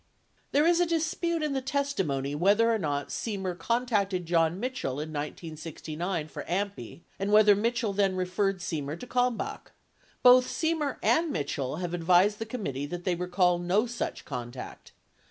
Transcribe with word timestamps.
There 0.51 0.65
is 0.65 0.79
a 0.79 0.85
dispute 0.87 1.43
in 1.43 1.53
the 1.53 1.61
testimony 1.61 2.33
whether 2.33 2.73
or 2.73 2.79
not 2.79 3.09
Semer 3.09 3.55
contacted 3.55 4.25
John 4.25 4.59
Mitchell 4.59 4.93
in 4.93 5.09
1969 5.13 6.27
for 6.27 6.41
AMPI 6.45 7.01
and 7.19 7.31
whether 7.31 7.55
Mitchell 7.55 7.93
then 7.93 8.15
referred 8.15 8.61
Semer 8.61 8.99
to 8.99 9.05
Kalmbach. 9.05 9.73
Both 10.23 10.47
Semer 10.47 10.95
30 10.95 10.97
and 11.07 11.31
Mitchell 11.31 11.75
31 11.75 11.81
have 11.81 11.93
advised 11.93 12.39
the 12.39 12.47
committee 12.47 12.87
that 12.87 13.03
they 13.03 13.13
recall 13.13 13.59
no 13.59 13.85
such 13.85 14.25
contact. 14.25 14.91